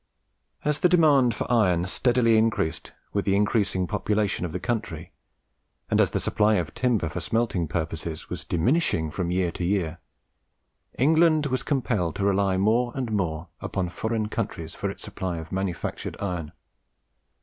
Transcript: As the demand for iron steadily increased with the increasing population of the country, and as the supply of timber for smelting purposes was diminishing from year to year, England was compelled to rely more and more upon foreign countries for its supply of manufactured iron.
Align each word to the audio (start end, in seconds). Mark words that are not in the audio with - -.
As 0.65 0.79
the 0.79 0.89
demand 0.89 1.35
for 1.35 1.45
iron 1.51 1.85
steadily 1.85 2.35
increased 2.35 2.91
with 3.13 3.23
the 3.23 3.35
increasing 3.35 3.85
population 3.85 4.45
of 4.47 4.51
the 4.51 4.59
country, 4.59 5.11
and 5.91 6.01
as 6.01 6.09
the 6.09 6.19
supply 6.19 6.55
of 6.55 6.73
timber 6.73 7.07
for 7.07 7.19
smelting 7.19 7.67
purposes 7.67 8.27
was 8.27 8.43
diminishing 8.43 9.11
from 9.11 9.29
year 9.29 9.51
to 9.51 9.63
year, 9.63 9.99
England 10.97 11.45
was 11.45 11.61
compelled 11.61 12.15
to 12.15 12.25
rely 12.25 12.57
more 12.57 12.91
and 12.95 13.11
more 13.11 13.49
upon 13.59 13.89
foreign 13.89 14.27
countries 14.27 14.73
for 14.73 14.89
its 14.89 15.03
supply 15.03 15.37
of 15.37 15.51
manufactured 15.51 16.17
iron. 16.19 16.51